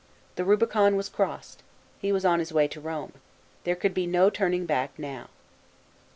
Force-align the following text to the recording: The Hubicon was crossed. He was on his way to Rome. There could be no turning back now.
The 0.35 0.45
Hubicon 0.45 0.95
was 0.95 1.09
crossed. 1.09 1.61
He 1.99 2.11
was 2.11 2.25
on 2.25 2.39
his 2.39 2.51
way 2.51 2.67
to 2.69 2.81
Rome. 2.81 3.13
There 3.65 3.75
could 3.75 3.93
be 3.93 4.07
no 4.07 4.31
turning 4.31 4.65
back 4.65 4.97
now. 4.97 5.29